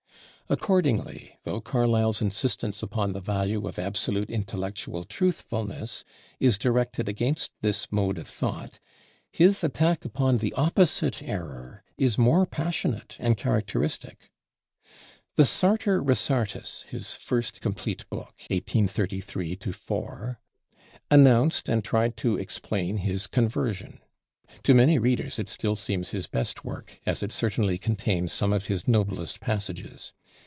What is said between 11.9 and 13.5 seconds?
is more passionate and